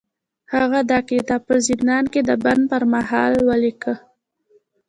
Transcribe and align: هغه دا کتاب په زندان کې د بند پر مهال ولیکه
هغه 0.53 0.79
دا 0.91 0.99
کتاب 1.09 1.41
په 1.49 1.55
زندان 1.67 2.03
کې 2.13 2.21
د 2.29 2.31
بند 2.43 2.61
پر 2.71 2.83
مهال 2.93 3.33
ولیکه 3.49 3.93